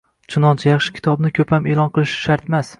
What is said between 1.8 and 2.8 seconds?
qilish shartmas.